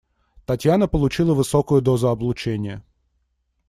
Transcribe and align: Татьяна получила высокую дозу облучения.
Татьяна 0.45 0.87
получила 0.87 1.35
высокую 1.35 1.79
дозу 1.83 2.07
облучения. 2.07 2.83